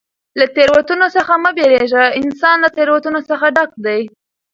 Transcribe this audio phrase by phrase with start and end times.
[0.39, 2.03] له تېروتنو څخه مه بېرېږه!
[2.21, 4.01] انسان له تېروتنو څخه ډک دئ.